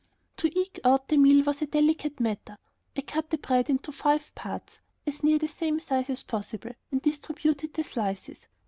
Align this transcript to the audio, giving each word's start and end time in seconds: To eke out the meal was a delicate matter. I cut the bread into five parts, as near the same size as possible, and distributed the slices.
To 0.37 0.47
eke 0.59 0.79
out 0.83 1.09
the 1.09 1.17
meal 1.17 1.43
was 1.43 1.61
a 1.61 1.67
delicate 1.67 2.19
matter. 2.19 2.57
I 2.97 3.01
cut 3.01 3.29
the 3.29 3.37
bread 3.37 3.69
into 3.69 3.91
five 3.91 4.33
parts, 4.33 4.79
as 5.05 5.21
near 5.23 5.37
the 5.37 5.47
same 5.47 5.79
size 5.79 6.09
as 6.09 6.23
possible, 6.23 6.71
and 6.91 7.03
distributed 7.03 7.75
the 7.75 7.83
slices. 7.83 8.47